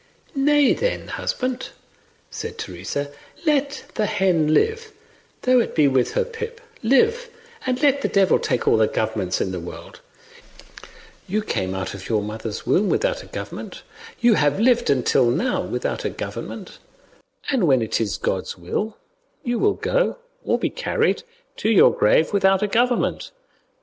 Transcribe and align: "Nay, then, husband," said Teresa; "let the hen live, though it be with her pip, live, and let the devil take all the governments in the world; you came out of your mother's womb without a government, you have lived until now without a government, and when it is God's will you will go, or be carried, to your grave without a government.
"Nay, 0.33 0.73
then, 0.73 1.09
husband," 1.09 1.69
said 2.31 2.57
Teresa; 2.57 3.11
"let 3.45 3.85
the 3.93 4.07
hen 4.07 4.51
live, 4.51 4.91
though 5.43 5.59
it 5.59 5.75
be 5.75 5.87
with 5.87 6.13
her 6.13 6.25
pip, 6.25 6.59
live, 6.81 7.29
and 7.67 7.79
let 7.83 8.01
the 8.01 8.07
devil 8.07 8.39
take 8.39 8.67
all 8.67 8.77
the 8.77 8.87
governments 8.87 9.39
in 9.39 9.51
the 9.51 9.59
world; 9.59 10.01
you 11.27 11.43
came 11.43 11.75
out 11.75 11.93
of 11.93 12.09
your 12.09 12.23
mother's 12.23 12.65
womb 12.65 12.89
without 12.89 13.21
a 13.21 13.27
government, 13.27 13.83
you 14.19 14.33
have 14.33 14.59
lived 14.59 14.89
until 14.89 15.29
now 15.29 15.61
without 15.61 16.03
a 16.03 16.09
government, 16.09 16.79
and 17.51 17.67
when 17.67 17.83
it 17.83 18.01
is 18.01 18.17
God's 18.17 18.57
will 18.57 18.97
you 19.43 19.59
will 19.59 19.75
go, 19.75 20.17
or 20.43 20.57
be 20.57 20.71
carried, 20.71 21.21
to 21.57 21.69
your 21.69 21.93
grave 21.93 22.33
without 22.33 22.63
a 22.63 22.67
government. 22.67 23.29